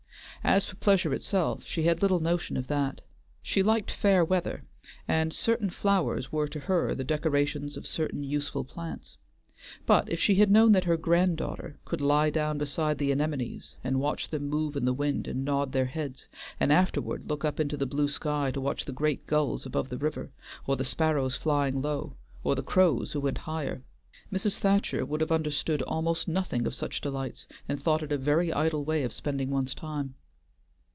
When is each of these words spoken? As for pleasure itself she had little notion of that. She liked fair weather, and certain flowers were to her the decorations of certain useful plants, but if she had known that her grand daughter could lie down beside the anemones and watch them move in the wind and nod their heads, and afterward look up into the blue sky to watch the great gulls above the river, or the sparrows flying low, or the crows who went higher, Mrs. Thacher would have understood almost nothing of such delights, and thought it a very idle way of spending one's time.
As 0.43 0.65
for 0.65 0.75
pleasure 0.77 1.13
itself 1.13 1.63
she 1.67 1.83
had 1.83 2.01
little 2.01 2.19
notion 2.19 2.57
of 2.57 2.65
that. 2.65 3.01
She 3.43 3.61
liked 3.61 3.91
fair 3.91 4.25
weather, 4.25 4.63
and 5.07 5.31
certain 5.31 5.69
flowers 5.69 6.31
were 6.31 6.47
to 6.47 6.61
her 6.61 6.95
the 6.95 7.03
decorations 7.03 7.77
of 7.77 7.85
certain 7.85 8.23
useful 8.23 8.63
plants, 8.63 9.17
but 9.85 10.11
if 10.11 10.19
she 10.19 10.33
had 10.35 10.49
known 10.49 10.71
that 10.71 10.85
her 10.85 10.97
grand 10.97 11.37
daughter 11.37 11.77
could 11.85 12.01
lie 12.01 12.31
down 12.31 12.57
beside 12.57 12.97
the 12.97 13.11
anemones 13.11 13.75
and 13.83 13.99
watch 13.99 14.29
them 14.29 14.49
move 14.49 14.75
in 14.75 14.83
the 14.85 14.95
wind 14.95 15.27
and 15.27 15.45
nod 15.45 15.73
their 15.73 15.85
heads, 15.85 16.27
and 16.59 16.73
afterward 16.73 17.29
look 17.29 17.45
up 17.45 17.59
into 17.59 17.77
the 17.77 17.85
blue 17.85 18.07
sky 18.07 18.49
to 18.49 18.59
watch 18.59 18.85
the 18.85 18.91
great 18.91 19.27
gulls 19.27 19.67
above 19.67 19.89
the 19.89 19.97
river, 19.99 20.31
or 20.65 20.75
the 20.75 20.83
sparrows 20.83 21.35
flying 21.35 21.83
low, 21.83 22.15
or 22.43 22.55
the 22.55 22.63
crows 22.63 23.11
who 23.11 23.19
went 23.19 23.37
higher, 23.37 23.83
Mrs. 24.33 24.57
Thacher 24.57 25.05
would 25.05 25.21
have 25.21 25.31
understood 25.31 25.83
almost 25.83 26.27
nothing 26.27 26.65
of 26.65 26.73
such 26.73 26.99
delights, 26.99 27.45
and 27.69 27.79
thought 27.79 28.01
it 28.01 28.11
a 28.11 28.17
very 28.17 28.51
idle 28.51 28.83
way 28.83 29.03
of 29.03 29.13
spending 29.13 29.51
one's 29.51 29.75
time. 29.75 30.15